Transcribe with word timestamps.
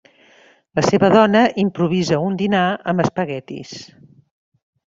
La 0.79 0.83
seva 0.87 1.09
dona 1.15 1.43
improvisa 1.65 2.19
un 2.31 2.39
dinar 2.41 2.65
amb 2.95 3.05
espaguetis. 3.07 3.79